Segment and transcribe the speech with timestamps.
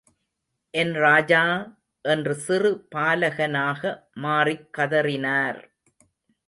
[0.73, 1.41] என் ராஜா!
[2.05, 3.81] என்று சிறு பாலகனாக
[4.19, 5.61] மாறிக் கதறினார்.